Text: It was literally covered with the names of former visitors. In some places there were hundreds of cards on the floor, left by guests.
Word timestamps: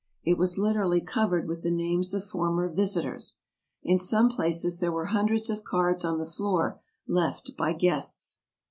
It 0.23 0.35
was 0.39 0.57
literally 0.57 0.99
covered 1.01 1.47
with 1.47 1.61
the 1.61 1.69
names 1.69 2.15
of 2.15 2.23
former 2.25 2.67
visitors. 2.67 3.35
In 3.83 3.99
some 3.99 4.29
places 4.29 4.79
there 4.79 4.91
were 4.91 5.05
hundreds 5.13 5.47
of 5.47 5.63
cards 5.63 6.03
on 6.03 6.17
the 6.17 6.25
floor, 6.25 6.81
left 7.07 7.55
by 7.55 7.73
guests. 7.73 8.39